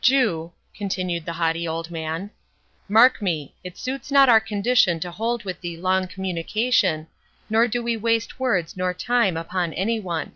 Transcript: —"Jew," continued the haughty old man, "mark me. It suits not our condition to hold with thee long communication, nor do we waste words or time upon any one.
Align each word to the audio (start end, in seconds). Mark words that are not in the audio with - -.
—"Jew," 0.00 0.50
continued 0.74 1.26
the 1.26 1.34
haughty 1.34 1.68
old 1.68 1.90
man, 1.90 2.30
"mark 2.88 3.20
me. 3.20 3.54
It 3.62 3.76
suits 3.76 4.10
not 4.10 4.26
our 4.26 4.40
condition 4.40 4.98
to 5.00 5.10
hold 5.10 5.44
with 5.44 5.60
thee 5.60 5.76
long 5.76 6.08
communication, 6.08 7.08
nor 7.50 7.68
do 7.68 7.82
we 7.82 7.98
waste 7.98 8.40
words 8.40 8.74
or 8.80 8.94
time 8.94 9.36
upon 9.36 9.74
any 9.74 10.00
one. 10.00 10.32